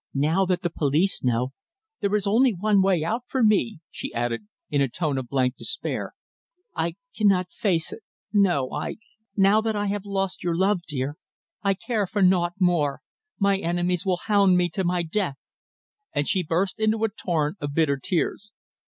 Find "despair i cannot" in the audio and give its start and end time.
5.57-7.51